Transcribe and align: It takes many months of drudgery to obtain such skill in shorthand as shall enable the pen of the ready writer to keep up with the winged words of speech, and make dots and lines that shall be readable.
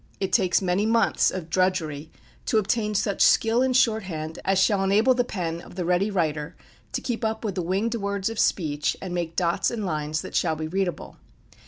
It 0.19 0.33
takes 0.33 0.63
many 0.63 0.87
months 0.87 1.29
of 1.29 1.47
drudgery 1.47 2.09
to 2.47 2.57
obtain 2.57 2.95
such 2.95 3.21
skill 3.21 3.61
in 3.61 3.73
shorthand 3.73 4.39
as 4.43 4.57
shall 4.57 4.83
enable 4.83 5.13
the 5.13 5.23
pen 5.23 5.61
of 5.61 5.75
the 5.75 5.85
ready 5.85 6.09
writer 6.09 6.55
to 6.93 7.01
keep 7.01 7.23
up 7.23 7.45
with 7.45 7.53
the 7.53 7.61
winged 7.61 7.93
words 7.93 8.27
of 8.27 8.39
speech, 8.39 8.97
and 8.99 9.13
make 9.13 9.35
dots 9.35 9.69
and 9.69 9.85
lines 9.85 10.21
that 10.21 10.35
shall 10.35 10.55
be 10.55 10.67
readable. 10.67 11.17